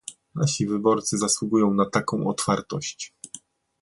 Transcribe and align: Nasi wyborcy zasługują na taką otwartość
Nasi 0.35 0.67
wyborcy 0.67 1.17
zasługują 1.17 1.73
na 1.73 1.89
taką 1.89 2.27
otwartość 2.27 3.13